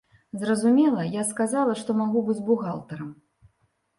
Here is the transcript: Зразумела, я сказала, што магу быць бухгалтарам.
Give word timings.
Зразумела, 0.43 1.03
я 1.15 1.23
сказала, 1.33 1.75
што 1.81 1.95
магу 1.99 2.23
быць 2.29 2.39
бухгалтарам. 2.47 3.13